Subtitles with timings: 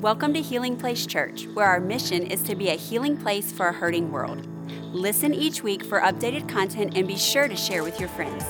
[0.00, 3.68] Welcome to Healing Place Church, where our mission is to be a healing place for
[3.68, 4.48] a hurting world.
[4.94, 8.42] Listen each week for updated content and be sure to share with your friends.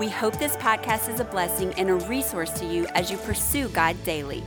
[0.00, 3.68] We hope this podcast is a blessing and a resource to you as you pursue
[3.68, 4.42] God daily.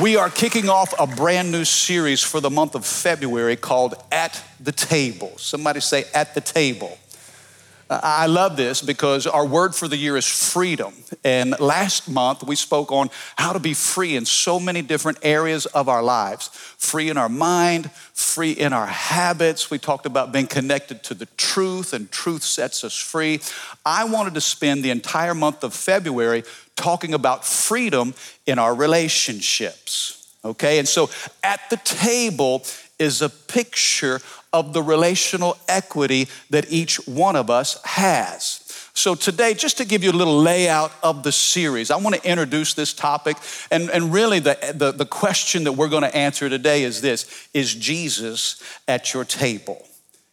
[0.00, 4.42] We are kicking off a brand new series for the month of February called At
[4.60, 5.34] the Table.
[5.36, 6.96] Somebody say, At the Table.
[7.92, 10.94] I love this because our word for the year is freedom.
[11.24, 15.66] And last month we spoke on how to be free in so many different areas
[15.66, 19.70] of our lives free in our mind, free in our habits.
[19.70, 23.40] We talked about being connected to the truth, and truth sets us free.
[23.84, 26.44] I wanted to spend the entire month of February
[26.76, 28.14] talking about freedom
[28.46, 30.32] in our relationships.
[30.42, 31.10] Okay, and so
[31.42, 32.64] at the table
[32.98, 34.20] is a picture
[34.52, 38.66] of the relational equity that each one of us has.
[38.92, 42.28] So, today, just to give you a little layout of the series, I want to
[42.28, 43.36] introduce this topic.
[43.70, 47.48] And, and really, the, the, the question that we're going to answer today is this
[47.54, 49.86] Is Jesus at your table?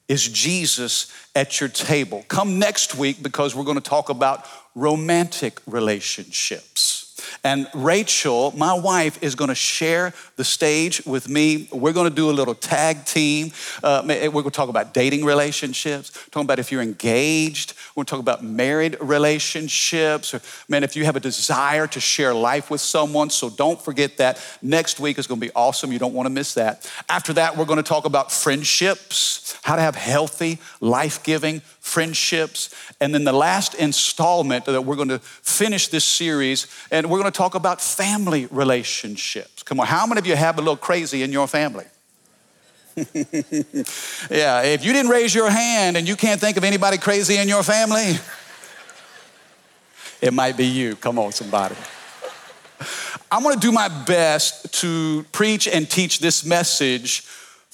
[0.07, 2.25] Is Jesus at your table?
[2.29, 6.96] Come next week because we're going to talk about romantic relationships.
[7.43, 11.67] And Rachel, my wife, is going to share the stage with me.
[11.71, 13.51] We're going to do a little tag team.
[13.83, 17.73] Uh, we're going to talk about dating relationships, talking about if you're engaged.
[17.95, 20.33] We're going to talk about married relationships.
[20.33, 23.29] Or, man, if you have a desire to share life with someone.
[23.29, 24.39] So don't forget that.
[24.61, 25.91] Next week is going to be awesome.
[25.91, 26.89] You don't want to miss that.
[27.09, 32.73] After that, we're going to talk about friendships, how to have healthy, life giving friendships.
[32.99, 37.31] And then the last installment that we're going to finish this series, and we're going
[37.31, 39.63] to talk about family relationships.
[39.63, 41.85] Come on, how many of you have a little crazy in your family?
[42.95, 47.47] yeah, if you didn't raise your hand and you can't think of anybody crazy in
[47.47, 48.17] your family,
[50.21, 50.95] it might be you.
[50.95, 51.75] Come on, somebody.
[53.31, 57.23] I'm gonna do my best to preach and teach this message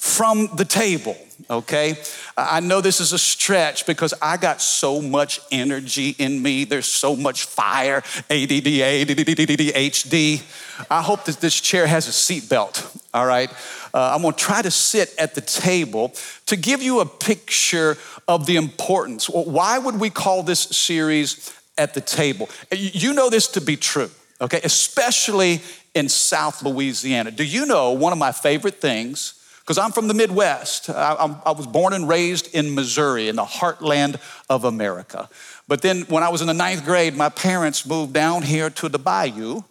[0.04, 1.16] from the table,
[1.48, 1.96] okay?
[2.36, 6.64] I know this is a stretch because I got so much energy in me.
[6.64, 10.42] There's so much fire, ADD, ADD,
[10.90, 13.50] I hope that this chair has a seatbelt, all right?
[13.94, 16.12] Uh, I'm gonna try to sit at the table
[16.46, 17.96] to give you a picture
[18.28, 19.26] of the importance.
[19.30, 22.50] Why would we call this series at the table?
[22.70, 24.60] You know this to be true, okay?
[24.64, 25.62] Especially
[25.94, 27.30] in South Louisiana.
[27.30, 29.40] Do you know one of my favorite things?
[29.64, 30.90] Because I'm from the Midwest.
[30.90, 34.20] I, I, was born and raised in Missouri, in the heartland
[34.50, 35.30] of America.
[35.66, 38.90] But then when I was in the ninth grade, my parents moved down here to
[38.90, 39.62] the bayou.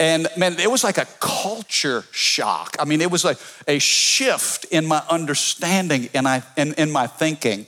[0.00, 2.74] And man, it was like a culture shock.
[2.80, 3.38] I mean, it was like
[3.68, 7.66] a shift in my understanding and I, in, in my thinking.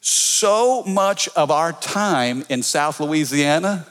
[0.00, 3.86] So much of our time in South Louisiana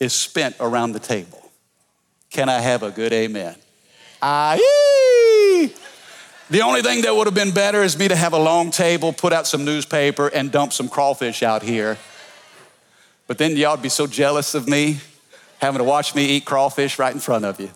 [0.00, 1.52] is spent around the table.
[2.30, 3.54] Can I have a good amen?
[4.20, 5.05] Ah, Aye.
[6.48, 9.12] The only thing that would have been better is me to have a long table,
[9.12, 11.98] put out some newspaper, and dump some crawfish out here.
[13.26, 15.00] But then y'all would be so jealous of me
[15.58, 17.70] having to watch me eat crawfish right in front of you.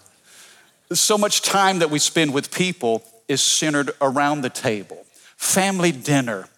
[0.93, 5.05] So much time that we spend with people is centered around the table.
[5.37, 6.49] Family dinner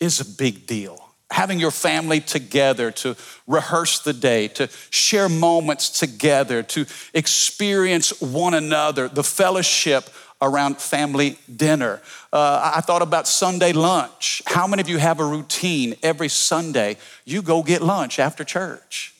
[0.00, 1.04] is a big deal.
[1.30, 3.14] Having your family together to
[3.46, 10.08] rehearse the day, to share moments together, to experience one another, the fellowship
[10.40, 12.00] around family dinner.
[12.32, 14.42] Uh, I thought about Sunday lunch.
[14.46, 16.96] How many of you have a routine every Sunday?
[17.24, 19.14] You go get lunch after church.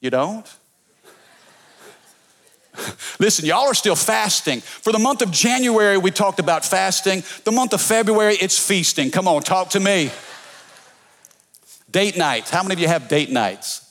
[0.00, 0.46] You don't?
[3.18, 4.60] Listen, y'all are still fasting.
[4.60, 7.22] For the month of January, we talked about fasting.
[7.44, 9.10] The month of February, it's feasting.
[9.10, 10.10] Come on, talk to me.
[11.90, 12.50] Date nights.
[12.50, 13.86] How many of you have date nights?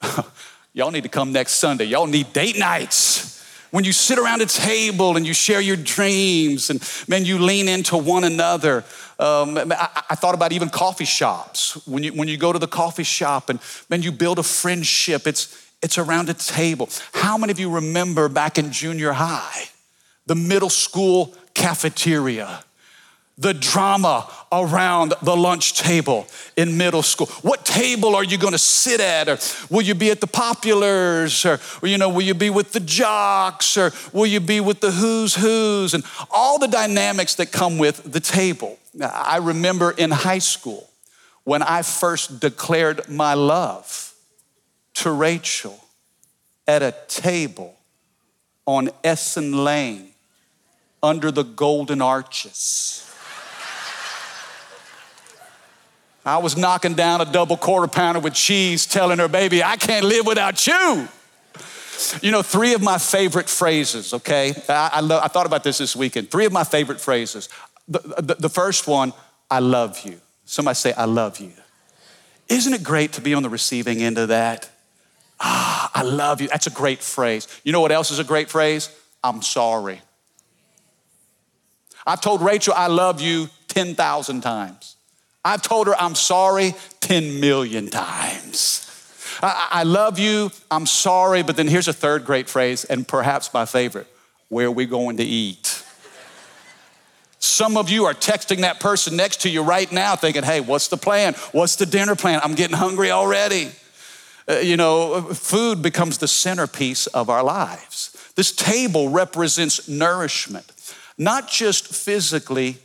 [0.72, 1.84] y'all need to come next Sunday.
[1.84, 3.33] Y'all need date nights
[3.74, 7.66] when you sit around a table and you share your dreams and man, you lean
[7.66, 8.84] into one another.
[9.18, 11.84] Um, I, I, thought about even coffee shops.
[11.84, 13.58] When you, when you go to the coffee shop and
[13.90, 16.88] man, you build a friendship, it's, it's around a table.
[17.14, 19.64] How many of you remember back in junior high,
[20.26, 22.62] the middle school cafeteria?
[23.36, 26.26] The drama around the lunch table
[26.56, 27.26] in middle school.
[27.42, 29.28] What table are you going to sit at?
[29.28, 29.38] Or
[29.70, 31.44] will you be at the populars?
[31.44, 33.76] Or, or, you know, will you be with the jocks?
[33.76, 35.94] Or will you be with the who's who's?
[35.94, 38.78] And all the dynamics that come with the table.
[39.00, 40.88] I remember in high school
[41.42, 44.14] when I first declared my love
[44.94, 45.84] to Rachel
[46.68, 47.76] at a table
[48.66, 50.10] on Essen Lane
[51.02, 53.10] under the golden arches.
[56.24, 60.06] I was knocking down a double quarter pounder with cheese, telling her, baby, I can't
[60.06, 61.08] live without you.
[62.22, 64.54] You know, three of my favorite phrases, okay?
[64.68, 66.30] I, I, lo- I thought about this this weekend.
[66.30, 67.48] Three of my favorite phrases.
[67.86, 69.12] The, the, the first one,
[69.50, 70.20] I love you.
[70.44, 71.52] Somebody say, I love you.
[72.48, 74.68] Isn't it great to be on the receiving end of that?
[75.40, 76.48] Ah, I love you.
[76.48, 77.48] That's a great phrase.
[77.64, 78.88] You know what else is a great phrase?
[79.22, 80.00] I'm sorry.
[82.06, 84.93] I've told Rachel I love you 10,000 times.
[85.44, 88.80] I've told her I'm sorry 10 million times.
[89.42, 93.52] I, I, love you, I'm sorry, but then here's a third great phrase, and perhaps
[93.52, 94.06] my favorite
[94.48, 95.84] where are we going to eat?
[97.40, 100.88] Some of you are texting that person next to you right now thinking, hey, what's
[100.88, 101.34] the plan?
[101.52, 102.40] What's the dinner plan?
[102.42, 103.70] I'm getting hungry already.
[104.48, 108.32] Uh, you know, food becomes the centerpiece of our lives.
[108.34, 110.70] This table represents nourishment,
[111.18, 112.78] not just physically,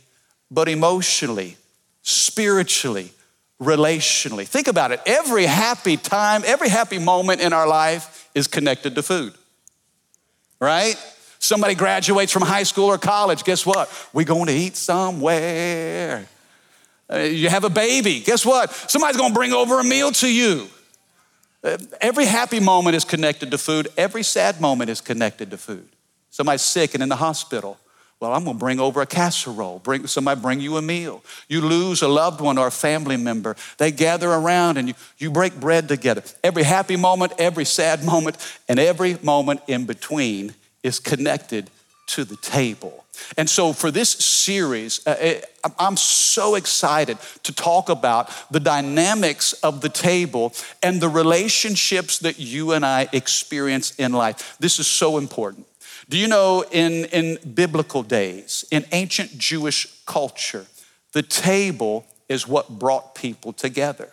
[0.50, 1.56] but emotionally,
[2.02, 3.12] spiritually,
[3.60, 4.46] relationally.
[4.46, 5.00] Think about it.
[5.06, 9.34] Every happy time, every happy moment in our life is connected to food,
[10.60, 10.96] right?
[11.38, 13.90] Somebody graduates from high school or college, guess what?
[14.12, 16.26] We're going to eat somewhere.
[17.12, 18.70] Uh, you have a baby, guess what?
[18.72, 20.68] Somebody's going to bring over a meal to you.
[21.62, 25.88] Uh, every happy moment is connected to food, every sad moment is connected to food.
[26.30, 27.78] Somebody's sick and in the hospital.
[28.20, 29.78] Well, I'm gonna bring over a casserole.
[29.78, 31.24] Bring somebody bring you a meal.
[31.48, 33.56] You lose a loved one or a family member.
[33.78, 36.22] They gather around and you, you break bread together.
[36.44, 38.36] Every happy moment, every sad moment,
[38.68, 41.70] and every moment in between is connected
[42.08, 43.04] to the table.
[43.36, 45.40] And so, for this series, uh,
[45.78, 50.52] I'm so excited to talk about the dynamics of the table
[50.82, 54.56] and the relationships that you and I experience in life.
[54.58, 55.66] This is so important.
[56.10, 60.66] Do you know in, in biblical days, in ancient Jewish culture,
[61.12, 64.10] the table is what brought people together?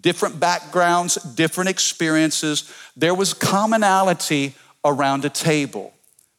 [0.00, 5.92] Different backgrounds, different experiences, there was commonality around a table.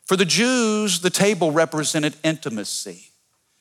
[0.05, 3.09] For the Jews, the table represented intimacy,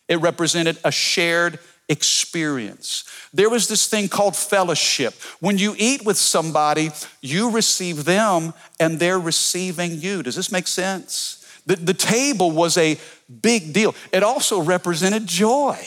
[0.06, 1.58] it represented a shared
[1.88, 3.04] experience.
[3.32, 5.14] There was this thing called fellowship.
[5.40, 6.90] When you eat with somebody,
[7.20, 10.22] you receive them and they're receiving you.
[10.22, 11.44] Does this make sense?
[11.66, 12.98] The, the table was a
[13.42, 13.94] big deal.
[14.12, 15.78] It also represented joy.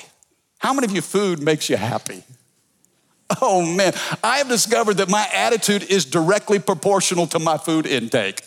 [0.59, 2.23] How many of you food makes you happy?
[3.41, 3.93] Oh man,
[4.23, 8.41] I have discovered that my attitude is directly proportional to my food intake.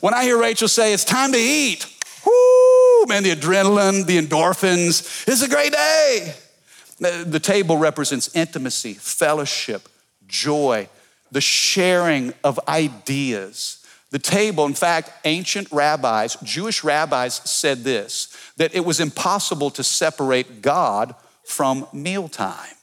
[0.00, 1.86] When I hear Rachel say, it's time to eat,
[2.26, 6.34] whoo, man, the adrenaline, the endorphins, it's a great day.
[7.02, 9.88] Uh, the table represents intimacy, fellowship,
[10.26, 10.88] joy,
[11.30, 13.84] the sharing of ideas.
[14.10, 19.84] The table, in fact, ancient rabbis, Jewish rabbis said this that it was impossible to
[19.84, 21.14] separate God
[21.44, 22.74] from mealtime.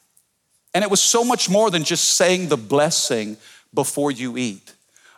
[0.74, 3.38] And it was so much more than just saying the blessing
[3.74, 4.74] before you eat.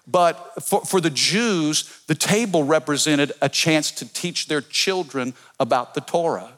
[0.07, 5.93] But for, for the Jews, the table represented a chance to teach their children about
[5.93, 6.53] the Torah.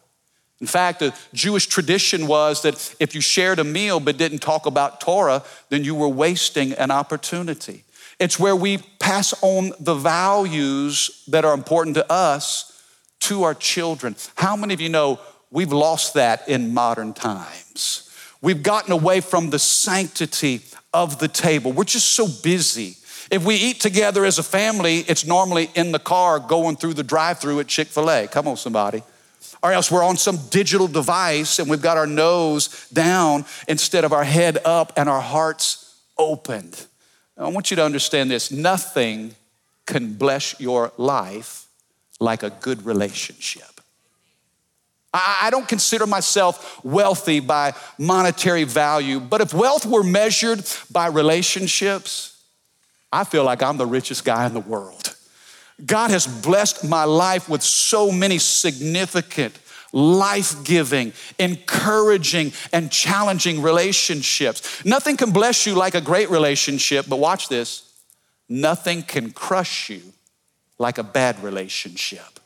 [0.62, 4.66] In fact, the Jewish tradition was that if you shared a meal but didn't talk
[4.66, 7.86] about Torah, then you were wasting an opportunity.
[8.20, 12.84] It's where we pass on the values that are important to us
[13.22, 14.16] to our children.
[14.36, 15.20] How many of you know
[15.50, 18.10] we've lost that in modern times?
[18.42, 20.62] We've gotten away from the sanctity
[20.94, 21.72] of the table.
[21.72, 22.98] We're just so busy.
[23.32, 27.04] If we eat together as a family, it's normally in the car going through the
[27.04, 28.28] drive through at Chick fil A.
[28.28, 29.04] Come on, somebody
[29.62, 34.14] or else we're on some digital device and we've got our nose down instead of
[34.14, 36.86] our head up and our hearts opened.
[37.38, 39.36] I want you to understand this nothing
[39.86, 41.68] can bless your life
[42.20, 43.64] like a good relationship.
[45.12, 52.44] I don't consider myself wealthy by monetary value, but if wealth were measured by relationships,
[53.12, 55.09] I feel like I'm the richest guy in the world.
[55.86, 59.58] God has blessed my life with so many significant,
[59.94, 64.84] life giving, encouraging, and challenging relationships.
[64.86, 67.86] Nothing can bless you like a great relationship, but watch this
[68.52, 70.02] nothing can crush you
[70.80, 72.40] like a bad relationship.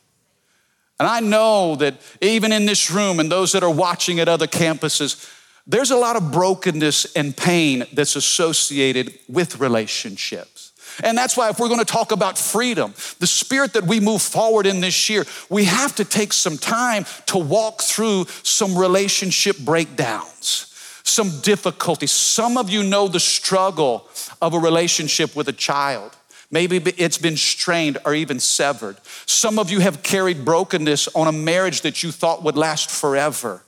[0.98, 4.46] And I know that even in this room and those that are watching at other
[4.46, 5.30] campuses,
[5.66, 10.53] there's a lot of brokenness and pain that's associated with relationships.
[11.02, 14.22] And that's why, if we're going to talk about freedom, the spirit that we move
[14.22, 19.58] forward in this year, we have to take some time to walk through some relationship
[19.58, 20.72] breakdowns,
[21.02, 22.12] some difficulties.
[22.12, 24.08] Some of you know the struggle
[24.40, 26.16] of a relationship with a child.
[26.50, 28.96] Maybe it's been strained or even severed.
[29.26, 33.62] Some of you have carried brokenness on a marriage that you thought would last forever,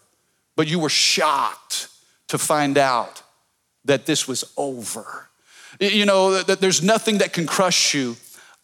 [0.54, 1.88] but you were shocked
[2.28, 3.22] to find out
[3.84, 5.28] that this was over.
[5.80, 8.16] You know, that there's nothing that can crush you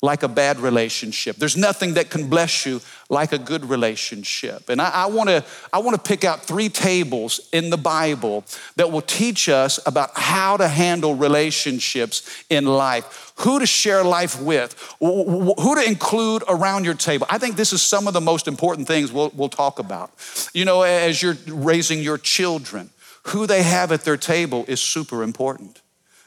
[0.04, 1.36] like a bad relationship.
[1.36, 4.68] There's nothing that can bless you like a good relationship.
[4.68, 9.00] And I, I wanna, I wanna pick out three tables in the Bible that will
[9.00, 15.74] teach us about how to handle relationships in life, who to share life with, who
[15.76, 17.28] to include around your table.
[17.30, 20.10] I think this is some of the most important things we'll, we'll talk about.
[20.52, 22.90] You know, as you're raising your children,
[23.26, 25.81] who they have at their table is super important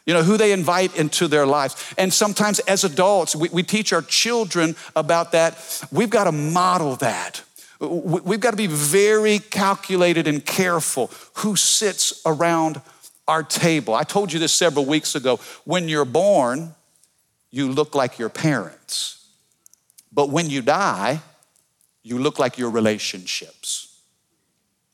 [0.06, 1.94] you know, who they invite into their lives.
[1.98, 5.88] And sometimes as adults, we, we teach our children about that.
[5.92, 7.44] We've got to model that.
[7.80, 12.82] We've got to be very calculated and careful who sits around
[13.28, 13.96] our table.
[13.96, 15.40] I told you this several weeks ago.
[15.66, 16.76] When you're born,
[17.52, 19.28] you look like your parents.
[20.12, 21.22] But when you die,
[22.04, 24.00] you look like your relationships.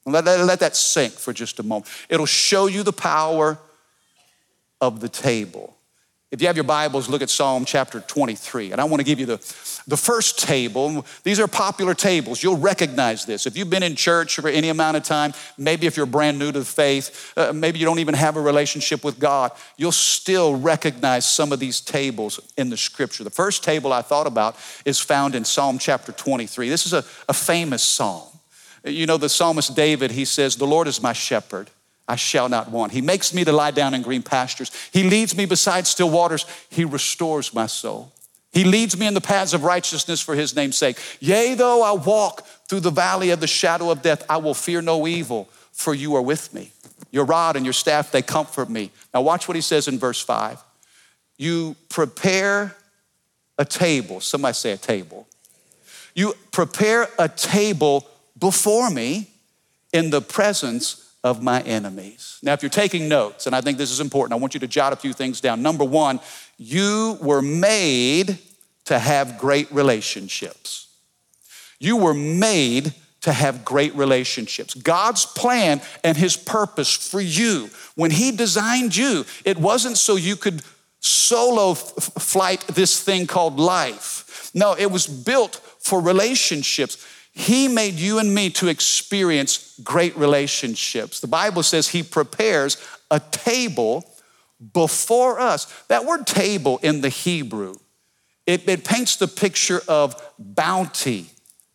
[0.05, 1.91] Let, let, let that sink for just a moment.
[2.09, 3.59] It'll show you the power
[4.81, 5.77] of the table.
[6.31, 8.71] If you have your Bibles, look at Psalm chapter 23.
[8.71, 9.35] And I want to give you the,
[9.85, 11.05] the first table.
[11.23, 12.41] These are popular tables.
[12.41, 13.45] You'll recognize this.
[13.45, 16.53] If you've been in church for any amount of time, maybe if you're brand new
[16.53, 20.55] to the faith, uh, maybe you don't even have a relationship with God, you'll still
[20.55, 23.25] recognize some of these tables in the scripture.
[23.25, 26.69] The first table I thought about is found in Psalm chapter 23.
[26.69, 28.29] This is a, a famous psalm.
[28.85, 31.69] You know, the psalmist David, he says, The Lord is my shepherd.
[32.11, 32.91] I shall not want.
[32.91, 34.69] He makes me to lie down in green pastures.
[34.91, 36.45] He leads me beside still waters.
[36.69, 38.11] He restores my soul.
[38.51, 40.97] He leads me in the paths of righteousness for his name's sake.
[41.21, 44.81] Yea, though I walk through the valley of the shadow of death, I will fear
[44.81, 46.71] no evil, for you are with me.
[47.11, 48.91] Your rod and your staff, they comfort me.
[49.13, 50.61] Now, watch what he says in verse 5.
[51.37, 52.75] You prepare
[53.57, 54.19] a table.
[54.19, 55.27] Somebody say a table.
[56.13, 58.05] You prepare a table
[58.37, 59.29] before me
[59.93, 62.39] in the presence of my enemies.
[62.41, 64.67] Now, if you're taking notes, and I think this is important, I want you to
[64.67, 65.61] jot a few things down.
[65.61, 66.19] Number one,
[66.57, 68.39] you were made
[68.85, 70.87] to have great relationships.
[71.79, 74.73] You were made to have great relationships.
[74.73, 80.35] God's plan and His purpose for you, when He designed you, it wasn't so you
[80.35, 80.63] could
[80.99, 81.77] solo f-
[82.19, 84.51] flight this thing called life.
[84.53, 87.05] No, it was built for relationships.
[87.31, 91.19] He made you and me to experience great relationships.
[91.19, 92.77] The Bible says He prepares
[93.09, 94.05] a table
[94.73, 95.65] before us.
[95.88, 97.75] That word table in the Hebrew,
[98.45, 101.27] it, it paints the picture of bounty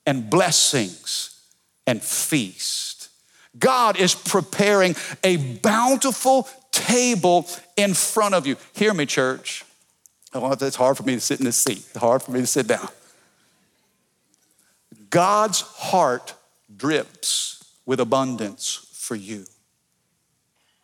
[0.06, 1.40] and blessings
[1.86, 3.08] and feast.
[3.58, 4.94] God is preparing
[5.24, 8.56] a bountiful table in front of you.
[8.74, 9.64] Hear me, church.
[10.34, 11.78] Oh, it's hard for me to sit in this seat.
[11.78, 12.88] It's hard for me to sit down.
[15.16, 16.34] God's heart
[16.76, 19.46] drips with abundance for you.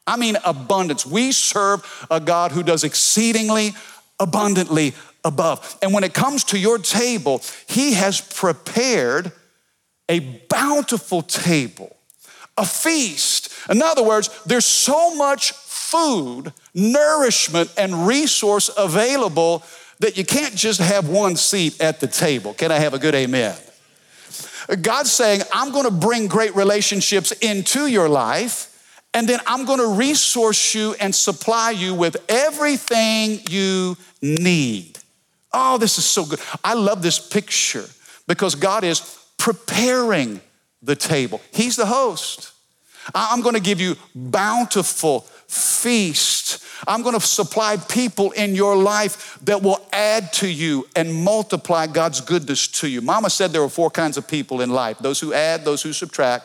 [0.06, 1.04] I mean, abundance.
[1.04, 3.72] We serve a God who does exceedingly
[4.18, 5.76] abundantly above.
[5.82, 9.32] And when it comes to your table, He has prepared
[10.08, 11.94] a bountiful table,
[12.56, 13.52] a feast.
[13.68, 19.62] In other words, there's so much food, nourishment, and resource available
[19.98, 22.54] that you can't just have one seat at the table.
[22.54, 23.54] Can I have a good amen?
[24.80, 28.68] God's saying, I'm going to bring great relationships into your life,
[29.14, 34.98] and then I'm going to resource you and supply you with everything you need.
[35.52, 36.40] Oh, this is so good.
[36.64, 37.84] I love this picture
[38.26, 40.40] because God is preparing
[40.82, 41.40] the table.
[41.52, 42.52] He's the host.
[43.14, 46.64] I'm going to give you bountiful feast.
[46.86, 51.86] I'm going to supply people in your life that will add to you and multiply
[51.86, 53.00] God's goodness to you.
[53.00, 55.92] Mama said there were four kinds of people in life those who add, those who
[55.92, 56.44] subtract,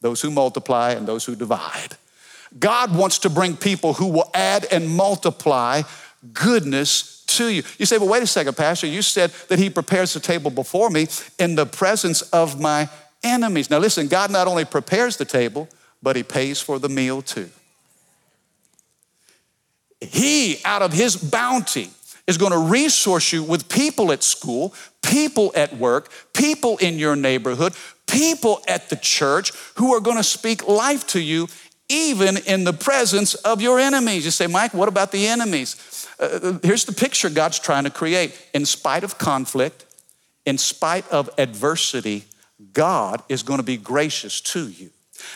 [0.00, 1.96] those who multiply, and those who divide.
[2.58, 5.82] God wants to bring people who will add and multiply
[6.32, 7.64] goodness to you.
[7.78, 8.86] You say, well, wait a second, Pastor.
[8.86, 11.08] You said that He prepares the table before me
[11.38, 12.88] in the presence of my
[13.24, 13.68] enemies.
[13.68, 15.68] Now, listen, God not only prepares the table,
[16.00, 17.50] but He pays for the meal too.
[20.06, 21.90] He, out of his bounty,
[22.26, 27.16] is going to resource you with people at school, people at work, people in your
[27.16, 27.74] neighborhood,
[28.06, 31.48] people at the church who are going to speak life to you
[31.88, 34.24] even in the presence of your enemies.
[34.24, 36.08] You say, Mike, what about the enemies?
[36.18, 38.34] Uh, uh here's the picture God's trying to create.
[38.54, 39.84] In spite of conflict,
[40.46, 42.24] in spite of adversity,
[42.72, 44.90] God is going to be gracious to you.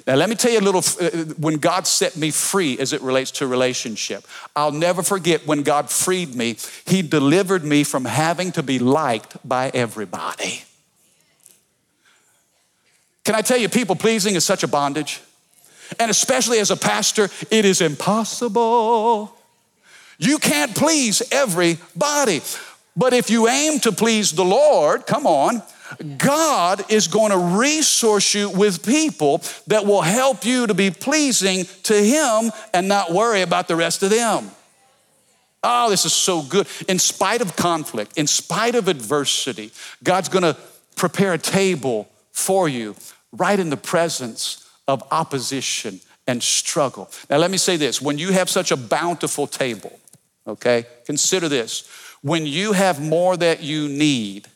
[0.07, 3.03] Now, let me tell you a little uh, when God set me free as it
[3.03, 4.27] relates to relationship.
[4.57, 9.37] I'll never forget when God freed me, He delivered me from having to be liked
[9.47, 10.63] by everybody.
[13.25, 15.21] Can I tell you, people pleasing is such a bondage?
[15.99, 19.35] And especially as a pastor, it is impossible.
[20.19, 22.41] You can't please everybody.
[22.97, 25.63] But if you aim to please the Lord, come on,
[26.17, 31.65] God is going to resource you with people that will help you to be pleasing
[31.85, 34.51] to Him and not worry about the rest of them.
[35.63, 36.69] Oh, this is so good.
[36.89, 39.73] In spite of conflict, in spite of adversity,
[40.05, 40.57] God's gonna
[40.97, 42.95] prepare a table for you
[43.33, 47.11] right in the presence of opposition and struggle.
[47.29, 49.99] Now, let me say this when you have such a bountiful table,
[50.47, 51.89] okay, consider this.
[52.23, 54.49] When you have more that you need,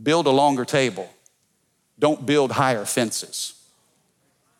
[0.00, 1.08] build a longer table.
[1.98, 3.54] Don't build higher fences.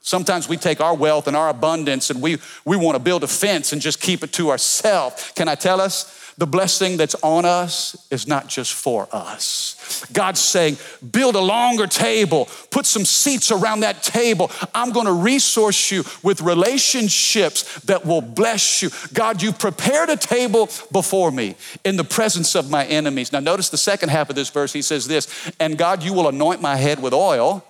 [0.01, 3.29] Sometimes we take our wealth and our abundance and we, we want to build a
[3.29, 5.33] fence and just keep it to ourselves.
[5.37, 6.19] Can I tell us?
[6.39, 9.77] The blessing that's on us is not just for us.
[10.13, 10.79] God's saying,
[11.11, 14.51] build a longer table, put some seats around that table.
[14.75, 18.91] I'm going to resource you with relationships that will bless you.
[19.13, 23.33] God, you prepared a table before me in the presence of my enemies.
[23.33, 24.73] Now, notice the second half of this verse.
[24.73, 27.65] He says this, and God, you will anoint my head with oil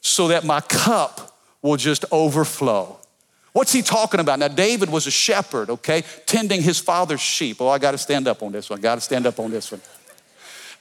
[0.00, 2.98] so that my cup will just overflow.
[3.52, 4.38] What's he talking about?
[4.38, 7.60] Now, David was a shepherd, okay, tending his father's sheep.
[7.60, 8.80] Oh, I got to stand up on this one.
[8.80, 9.80] Got to stand up on this one.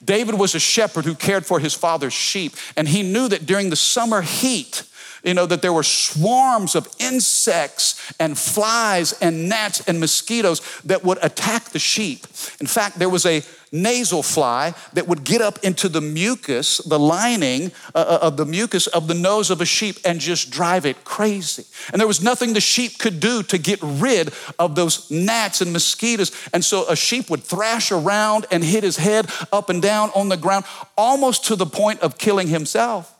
[0.04, 3.70] David was a shepherd who cared for his father's sheep, and he knew that during
[3.70, 4.84] the summer heat,
[5.24, 11.04] you know, that there were swarms of insects and flies and gnats and mosquitoes that
[11.04, 12.26] would attack the sheep.
[12.60, 17.00] In fact, there was a nasal fly that would get up into the mucus, the
[17.00, 20.86] lining uh, uh, of the mucus of the nose of a sheep and just drive
[20.86, 21.66] it crazy.
[21.92, 25.74] And there was nothing the sheep could do to get rid of those gnats and
[25.74, 26.32] mosquitoes.
[26.54, 30.30] And so a sheep would thrash around and hit his head up and down on
[30.30, 30.66] the ground,
[30.98, 33.17] almost to the point of killing himself.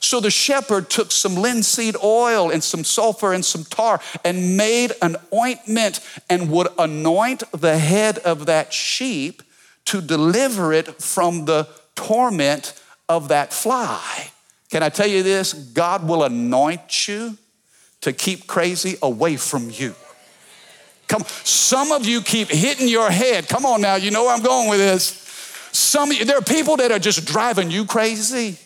[0.00, 4.92] So the shepherd took some linseed oil and some sulfur and some tar and made
[5.02, 6.00] an ointment
[6.30, 9.42] and would anoint the head of that sheep
[9.86, 14.30] to deliver it from the torment of that fly.
[14.70, 15.52] Can I tell you this?
[15.54, 17.36] God will anoint you
[18.02, 19.94] to keep crazy away from you.
[21.08, 23.48] Come, some of you keep hitting your head.
[23.48, 25.24] Come on now, you know where I'm going with this.
[25.72, 28.58] Some there are people that are just driving you crazy.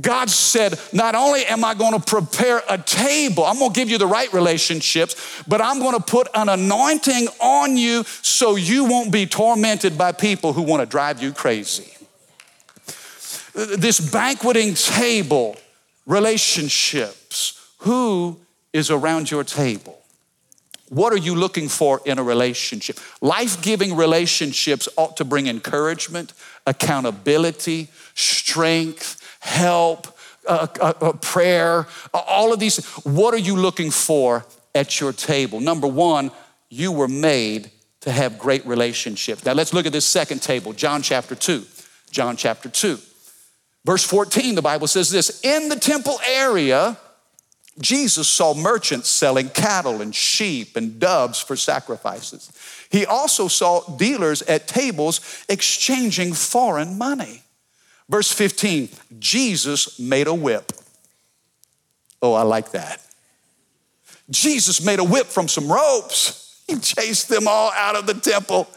[0.00, 3.90] God said, Not only am I going to prepare a table, I'm going to give
[3.90, 8.84] you the right relationships, but I'm going to put an anointing on you so you
[8.84, 11.92] won't be tormented by people who want to drive you crazy.
[13.54, 15.56] This banqueting table,
[16.06, 18.38] relationships, who
[18.72, 19.98] is around your table?
[20.90, 22.98] What are you looking for in a relationship?
[23.20, 26.32] Life giving relationships ought to bring encouragement,
[26.66, 30.06] accountability, strength, help,
[30.46, 32.84] uh, uh, uh, prayer, all of these.
[33.04, 35.60] What are you looking for at your table?
[35.60, 36.30] Number one,
[36.68, 39.44] you were made to have great relationships.
[39.44, 41.64] Now let's look at this second table, John chapter 2.
[42.10, 42.98] John chapter 2.
[43.84, 46.96] Verse 14, the Bible says this In the temple area,
[47.80, 52.50] Jesus saw merchants selling cattle and sheep and doves for sacrifices.
[52.90, 57.42] He also saw dealers at tables exchanging foreign money.
[58.08, 60.72] Verse 15, Jesus made a whip.
[62.22, 63.02] Oh, I like that.
[64.30, 66.62] Jesus made a whip from some ropes.
[66.66, 68.68] He chased them all out of the temple.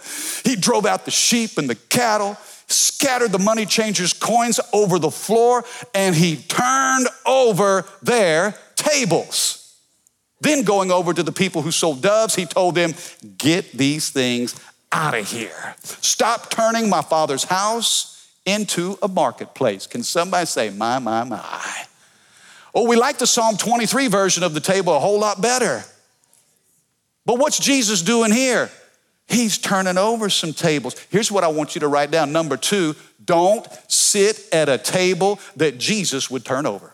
[0.43, 5.11] He drove out the sheep and the cattle, scattered the money changers' coins over the
[5.11, 9.57] floor, and he turned over their tables.
[10.39, 12.93] Then, going over to the people who sold doves, he told them,
[13.37, 14.59] Get these things
[14.91, 15.75] out of here.
[15.83, 18.10] Stop turning my father's house
[18.45, 19.87] into a marketplace.
[19.87, 21.85] Can somebody say, my, my, my?
[22.73, 25.83] Oh, we like the Psalm 23 version of the table a whole lot better.
[27.25, 28.69] But what's Jesus doing here?
[29.27, 30.95] He's turning over some tables.
[31.09, 32.31] Here's what I want you to write down.
[32.31, 36.93] Number two, don't sit at a table that Jesus would turn over.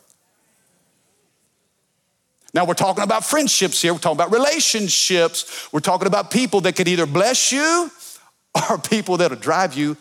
[2.53, 6.75] Now, we're talking about friendships here, we're talking about relationships, we're talking about people that
[6.75, 7.91] could either bless you
[8.69, 9.97] or people that'll drive you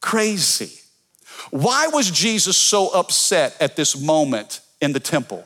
[0.00, 0.79] crazy.
[1.50, 5.44] Why was Jesus so upset at this moment in the temple?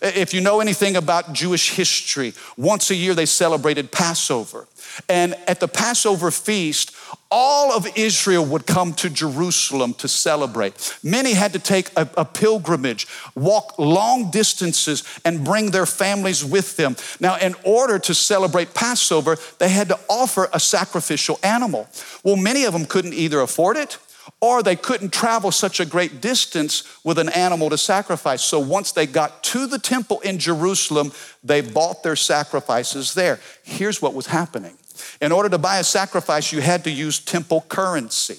[0.00, 4.68] If you know anything about Jewish history, once a year they celebrated Passover.
[5.08, 6.94] And at the Passover feast,
[7.30, 10.96] all of Israel would come to Jerusalem to celebrate.
[11.02, 16.76] Many had to take a, a, pilgrimage, walk long distances, and bring their families with
[16.76, 16.96] them.
[17.18, 21.88] Now, in order to celebrate Passover, they had to offer a sacrificial animal.
[22.22, 23.98] Well, many of them couldn't either afford it
[24.40, 28.42] or they couldn't travel such a great distance with an animal to sacrifice.
[28.42, 31.12] So once they got to the temple in Jerusalem,
[31.42, 33.40] they bought their sacrifices there.
[33.62, 34.76] Here's what was happening
[35.20, 38.38] In order to buy a sacrifice, you had to use temple currency.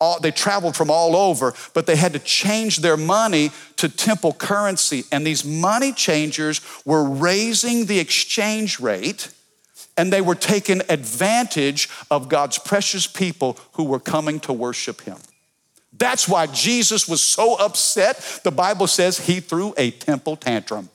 [0.00, 4.32] All, they traveled from all over, but they had to change their money to temple
[4.32, 5.02] currency.
[5.10, 9.28] And these money changers were raising the exchange rate
[9.98, 15.18] and they were taking advantage of God's precious people who were coming to worship Him.
[15.98, 18.40] That's why Jesus was so upset.
[18.44, 20.90] The Bible says he threw a temple tantrum.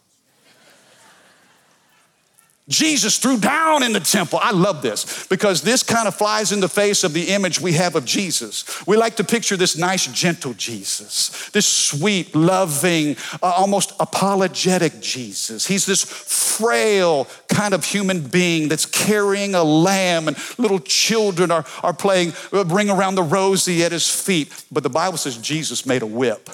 [2.69, 4.39] Jesus threw down in the temple.
[4.41, 7.73] I love this because this kind of flies in the face of the image we
[7.73, 8.63] have of Jesus.
[8.87, 15.67] We like to picture this nice, gentle Jesus, this sweet, loving, uh, almost apologetic Jesus.
[15.67, 21.65] He's this frail kind of human being that's carrying a lamb, and little children are,
[21.83, 24.65] are playing, uh, bring around the rosy at his feet.
[24.71, 26.49] But the Bible says Jesus made a whip.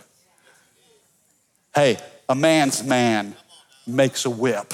[1.76, 3.36] Hey, a man's man
[3.86, 4.74] makes a whip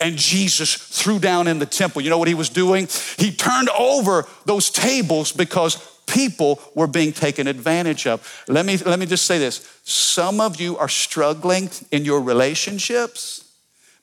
[0.00, 2.02] and Jesus threw down in the temple.
[2.02, 2.88] You know what he was doing?
[3.18, 8.44] He turned over those tables because people were being taken advantage of.
[8.48, 13.44] Let me, let me just say this some of you are struggling in your relationships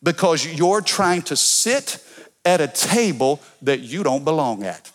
[0.01, 2.03] because you're trying to sit
[2.45, 4.91] at a table that you don't belong at.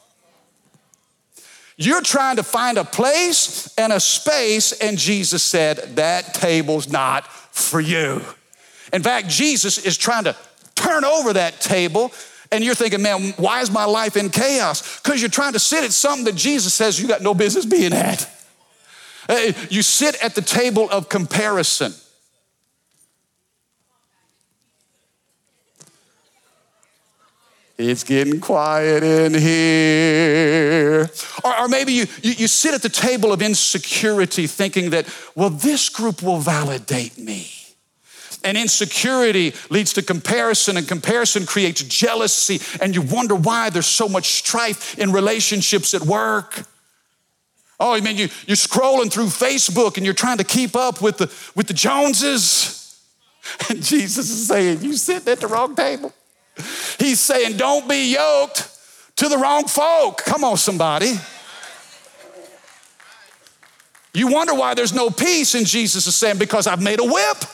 [1.76, 7.26] You're trying to find a place and a space, and Jesus said, That table's not
[7.26, 8.20] for you.
[8.92, 10.36] In fact, Jesus is trying to
[10.78, 12.12] turn over that table
[12.50, 15.00] and you're thinking, man, why is my life in chaos?
[15.02, 17.92] Because you're trying to sit at something that Jesus says you got no business being
[17.92, 18.28] at.
[19.28, 21.92] Uh, you sit at the table of comparison.
[27.76, 31.08] It's getting quiet in here.
[31.44, 35.50] Or, or maybe you, you, you sit at the table of insecurity thinking that, well,
[35.50, 37.57] this group will validate me.
[38.48, 44.08] And insecurity leads to comparison, and comparison creates jealousy, and you wonder why there's so
[44.08, 46.62] much strife in relationships at work.
[47.78, 51.18] Oh, I mean, you, you're scrolling through Facebook and you're trying to keep up with
[51.18, 52.74] the, with the Joneses.
[53.68, 56.12] And Jesus is saying, You sitting at the wrong table.
[56.98, 58.68] He's saying, Don't be yoked
[59.16, 60.24] to the wrong folk.
[60.24, 61.12] Come on, somebody.
[64.14, 67.44] You wonder why there's no peace, and Jesus is saying, Because I've made a whip.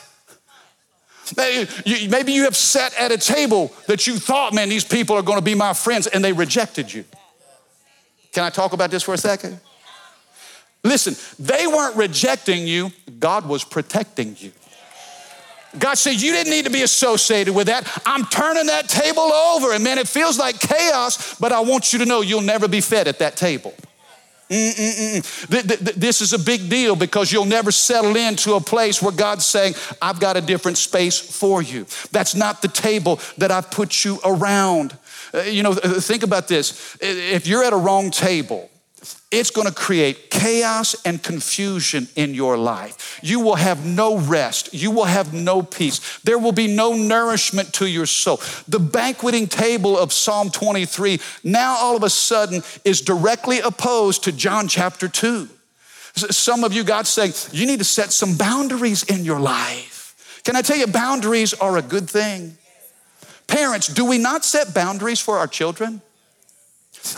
[1.35, 5.39] Maybe you have sat at a table that you thought, man, these people are going
[5.39, 7.05] to be my friends, and they rejected you.
[8.31, 9.59] Can I talk about this for a second?
[10.83, 14.51] Listen, they weren't rejecting you, God was protecting you.
[15.79, 17.87] God said, You didn't need to be associated with that.
[18.05, 19.73] I'm turning that table over.
[19.73, 22.81] And man, it feels like chaos, but I want you to know you'll never be
[22.81, 23.73] fed at that table.
[24.47, 29.73] This is a big deal because you'll never settle into a place where God's saying,
[30.01, 31.85] I've got a different space for you.
[32.11, 34.97] That's not the table that I've put you around.
[35.33, 36.95] Uh, you know, think about this.
[37.01, 38.69] If you're at a wrong table,
[39.31, 43.19] it's going to create chaos and confusion in your life.
[43.21, 44.73] You will have no rest.
[44.73, 46.19] You will have no peace.
[46.23, 48.39] There will be no nourishment to your soul.
[48.67, 54.31] The banqueting table of Psalm 23 now all of a sudden is directly opposed to
[54.31, 55.49] John chapter 2.
[56.15, 60.41] Some of you, God's saying, you need to set some boundaries in your life.
[60.45, 62.57] Can I tell you, boundaries are a good thing?
[63.47, 66.01] Parents, do we not set boundaries for our children?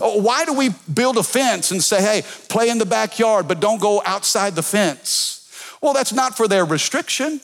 [0.01, 3.59] Oh, why do we build a fence and say, hey, play in the backyard, but
[3.59, 5.49] don't go outside the fence?
[5.81, 7.41] Well, that's not for their restriction,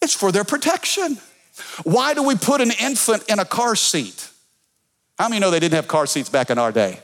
[0.00, 1.18] it's for their protection.
[1.84, 4.28] Why do we put an infant in a car seat?
[5.18, 7.00] How many know they didn't have car seats back in our day?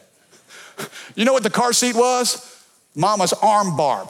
[1.15, 2.65] You know what the car seat was?
[2.95, 4.07] Mama's arm bar.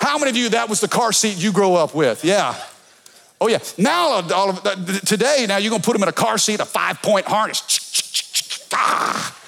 [0.00, 2.24] How many of you that was the car seat you grew up with?
[2.24, 2.56] Yeah.
[3.40, 3.58] Oh yeah.
[3.78, 4.62] Now all of
[5.04, 7.81] today now you're gonna put them in a car seat, a five point harness.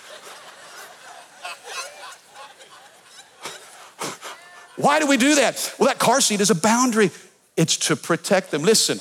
[4.77, 5.75] Why do we do that?
[5.79, 7.11] Well, that car seat is a boundary,
[7.57, 8.63] it's to protect them.
[8.63, 8.99] Listen,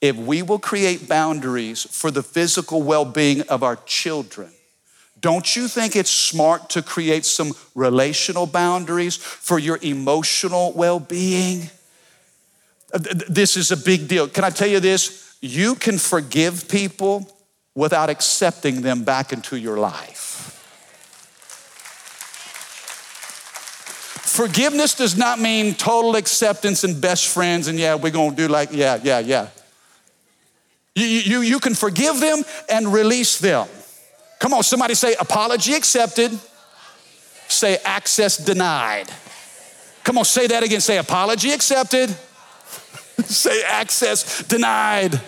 [0.00, 4.50] if we will create boundaries for the physical well being of our children,
[5.18, 11.70] don't you think it's smart to create some relational boundaries for your emotional well being?
[12.92, 14.28] Uh, this is a big deal.
[14.28, 15.36] Can I tell you this?
[15.40, 17.35] You can forgive people
[17.76, 20.24] without accepting them back into your life.
[24.24, 28.70] Forgiveness does not mean total acceptance and best friends, and yeah, we're gonna do like,
[28.72, 29.48] yeah, yeah, yeah.
[30.94, 33.68] You, you, you can forgive them and release them.
[34.38, 36.38] Come on, somebody say apology accepted,
[37.48, 39.10] say access denied.
[40.04, 40.80] Come on, say that again.
[40.80, 42.10] Say apology accepted,
[43.24, 45.20] say access denied.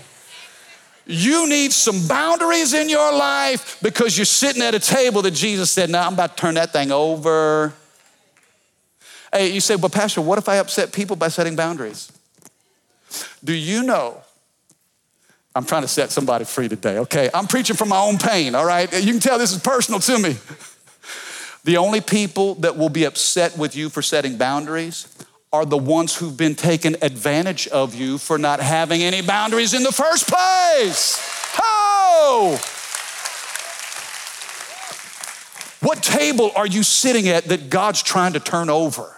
[1.10, 5.70] You need some boundaries in your life because you're sitting at a table that Jesus
[5.70, 7.72] said, Now I'm about to turn that thing over.
[9.32, 12.12] Hey, you say, Well, Pastor, what if I upset people by setting boundaries?
[13.42, 14.20] Do you know?
[15.54, 17.30] I'm trying to set somebody free today, okay?
[17.32, 18.92] I'm preaching from my own pain, all right?
[18.92, 20.36] You can tell this is personal to me.
[21.64, 25.06] The only people that will be upset with you for setting boundaries
[25.52, 29.82] are the ones who've been taken advantage of you for not having any boundaries in
[29.82, 31.18] the first place.
[31.60, 32.60] Oh!
[35.80, 39.17] What table are you sitting at that God's trying to turn over?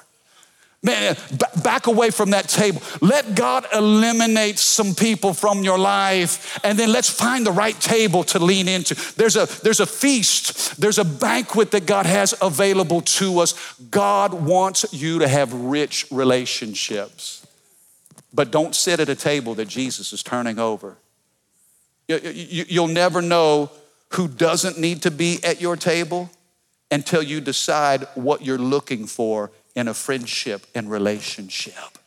[0.83, 1.15] Man,
[1.63, 2.81] back away from that table.
[3.03, 8.25] Let God eliminate some people from your life, and then let's find the right table
[8.25, 8.95] to lean into.
[9.17, 13.75] There's a, there's a feast, there's a banquet that God has available to us.
[13.91, 17.47] God wants you to have rich relationships.
[18.33, 20.97] But don't sit at a table that Jesus is turning over.
[22.09, 23.71] You'll never know
[24.15, 26.31] who doesn't need to be at your table
[26.91, 31.99] until you decide what you're looking for in a friendship and relationship.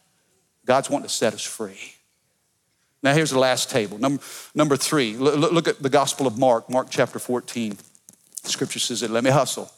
[0.66, 1.96] God's wanting to set us free.
[3.02, 3.98] Now, here's the last table.
[3.98, 4.24] Number,
[4.56, 7.78] number three, look, look at the Gospel of Mark, Mark chapter 14.
[8.44, 9.70] Scripture says that, let me hustle.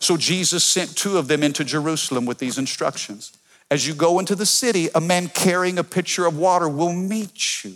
[0.00, 3.32] So Jesus sent two of them into Jerusalem with these instructions.
[3.70, 7.64] As you go into the city, a man carrying a pitcher of water will meet
[7.64, 7.74] you.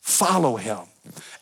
[0.00, 0.80] Follow him.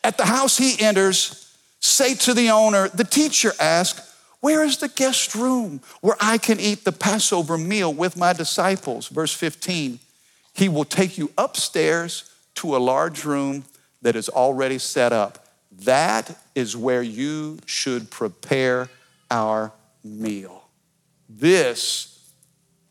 [0.03, 4.07] At the house he enters, say to the owner, the teacher asked,
[4.41, 9.07] where is the guest room where I can eat the Passover meal with my disciples?
[9.07, 9.99] Verse 15,
[10.53, 13.63] he will take you upstairs to a large room
[14.01, 15.47] that is already set up.
[15.83, 18.89] That is where you should prepare
[19.29, 19.71] our
[20.03, 20.63] meal.
[21.29, 22.29] This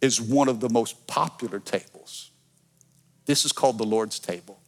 [0.01, 2.31] is one of the most popular tables.
[3.27, 4.59] This is called the Lord's table.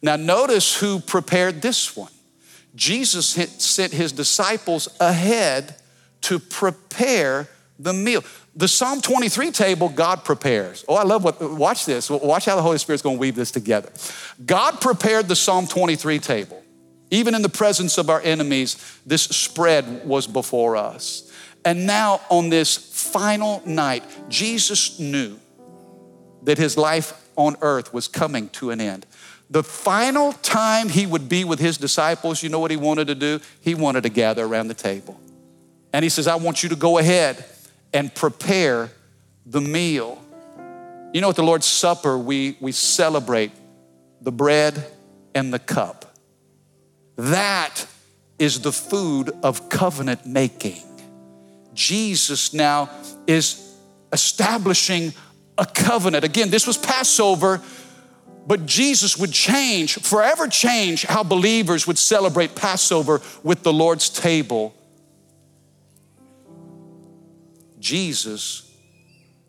[0.00, 2.12] Now, notice who prepared this one.
[2.74, 5.76] Jesus sent his disciples ahead
[6.22, 8.22] to prepare the meal.
[8.54, 10.84] The Psalm 23 table, God prepares.
[10.88, 12.10] Oh, I love what, watch this.
[12.10, 13.90] Watch how the Holy Spirit's gonna weave this together.
[14.44, 16.62] God prepared the Psalm 23 table.
[17.10, 21.30] Even in the presence of our enemies, this spread was before us.
[21.64, 25.38] And now, on this final night, Jesus knew
[26.42, 29.06] that his life on earth was coming to an end.
[29.52, 33.14] The final time he would be with his disciples, you know what he wanted to
[33.14, 33.38] do?
[33.60, 35.20] He wanted to gather around the table.
[35.92, 37.44] And he says, I want you to go ahead
[37.92, 38.90] and prepare
[39.44, 40.18] the meal.
[41.12, 43.52] You know, at the Lord's Supper, we, we celebrate
[44.22, 44.90] the bread
[45.34, 46.16] and the cup.
[47.16, 47.86] That
[48.38, 50.80] is the food of covenant making.
[51.74, 52.88] Jesus now
[53.26, 53.76] is
[54.14, 55.12] establishing
[55.58, 56.24] a covenant.
[56.24, 57.60] Again, this was Passover
[58.46, 64.74] but Jesus would change, forever change how believers would celebrate Passover with the Lord's table.
[67.78, 68.68] Jesus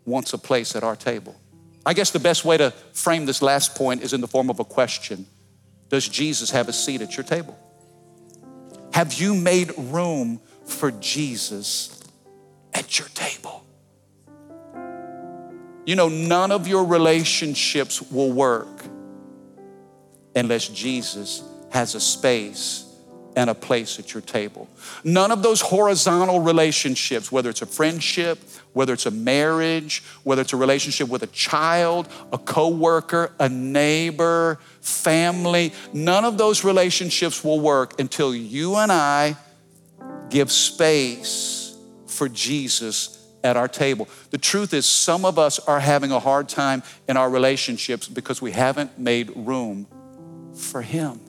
[0.06, 1.36] wants a place at our table.
[1.86, 4.60] I guess the best way to frame this last point is in the form of
[4.60, 5.26] a question
[5.90, 7.58] Does Jesus have a seat at your table?
[8.94, 12.00] Have you made room for Jesus
[12.74, 13.66] at your table?
[15.86, 18.84] You know, none of your relationships will work
[20.36, 22.86] unless Jesus has a space
[23.36, 24.68] and a place at your table.
[25.04, 28.40] None of those horizontal relationships, whether it's a friendship,
[28.74, 34.60] whether it's a marriage, whether it's a relationship with a child, a coworker, a neighbor,
[34.82, 39.36] family, none of those relationships will work until you and I
[40.30, 41.76] give space
[42.08, 44.08] for Jesus at our table.
[44.30, 48.42] The truth is, some of us are having a hard time in our relationships because
[48.42, 49.88] we haven't made room
[50.56, 51.20] for Him.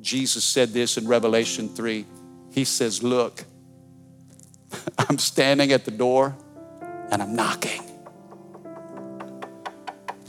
[0.00, 2.04] Jesus said this in Revelation 3.
[2.52, 3.44] He says, Look,
[4.98, 6.36] I'm standing at the door
[7.10, 7.82] and I'm knocking.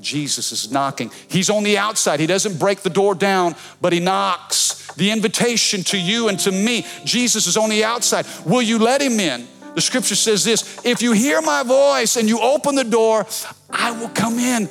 [0.05, 1.11] Jesus is knocking.
[1.27, 2.19] He's on the outside.
[2.19, 4.93] He doesn't break the door down, but he knocks.
[4.93, 8.25] The invitation to you and to me, Jesus is on the outside.
[8.45, 9.47] Will you let him in?
[9.75, 13.25] The scripture says this if you hear my voice and you open the door,
[13.69, 14.69] I will come in.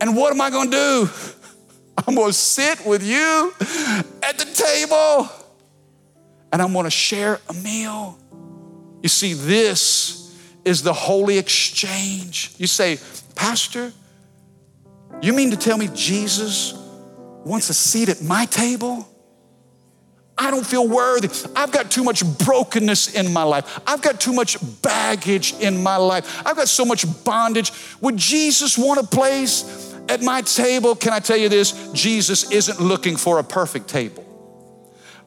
[0.00, 1.10] And what am I going to do?
[2.06, 3.54] I'm going to sit with you
[4.22, 5.30] at the table
[6.52, 8.18] and I'm going to share a meal.
[9.02, 12.54] You see, this is the holy exchange.
[12.58, 12.98] You say,
[13.36, 13.92] Pastor,
[15.22, 16.74] you mean to tell me Jesus
[17.44, 19.08] wants a seat at my table?
[20.36, 21.28] I don't feel worthy.
[21.54, 23.80] I've got too much brokenness in my life.
[23.86, 26.42] I've got too much baggage in my life.
[26.44, 27.70] I've got so much bondage.
[28.00, 31.90] Would Jesus want a place At my table, can I tell you this?
[31.92, 34.24] Jesus isn't looking for a perfect table,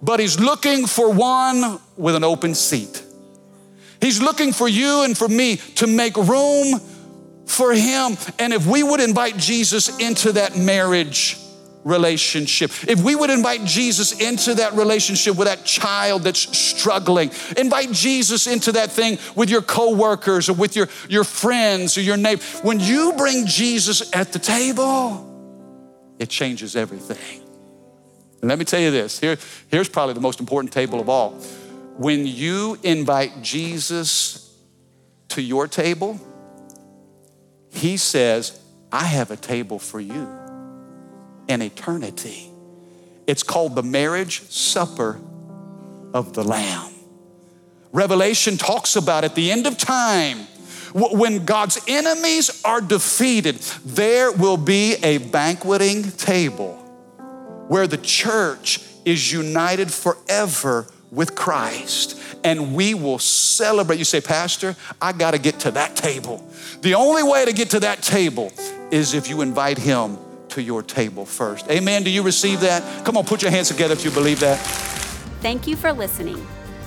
[0.02, 3.04] but He's looking for one with an open seat.
[4.00, 6.80] He's looking for you and for me to make room
[7.48, 8.18] for Him.
[8.38, 11.38] And if we would invite Jesus into that marriage,
[11.84, 12.72] relationship.
[12.88, 18.48] If we would invite Jesus into that relationship with that child that's struggling, invite Jesus
[18.48, 22.44] into that thing with your coworkers or with your, your friends or your neighbor.
[22.62, 25.24] When you bring Jesus at the table,
[26.20, 27.44] it changes everything.
[28.42, 29.38] And let me tell you this here,
[29.70, 31.32] here's probably the most important table of all.
[31.98, 34.56] When you invite Jesus
[35.30, 36.20] to your table,
[37.72, 38.60] he says,
[38.92, 40.47] I have a table for you
[41.48, 42.50] in eternity.
[43.26, 45.20] It's called the marriage supper
[46.14, 46.94] of the Lamb.
[47.92, 50.48] Revelation talks about at the end of time,
[50.94, 53.56] when God's enemies are defeated,
[53.86, 56.76] there will be a banqueting table
[57.68, 62.20] where the church is united forever with Christ.
[62.44, 64.00] And we will celebrate.
[64.00, 66.48] You say, Pastor, I got to get to that table.
[66.82, 68.52] The only way to get to that table
[68.92, 70.18] is if you invite Him
[70.50, 71.70] to your table first.
[71.70, 72.04] Amen.
[72.04, 73.06] Do you receive that?
[73.06, 74.58] Come on, put your hands together if you believe that.
[75.42, 76.46] Thank you for listening.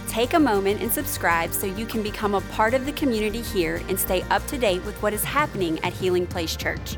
[0.09, 3.81] Take a moment and subscribe so you can become a part of the community here
[3.89, 6.97] and stay up to date with what is happening at Healing Place Church.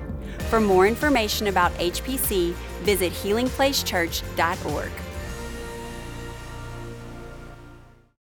[0.48, 2.52] For more information about HPC,
[2.84, 4.90] visit healingplacechurch.org.